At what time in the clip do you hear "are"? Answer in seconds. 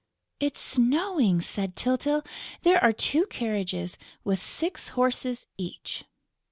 2.83-2.91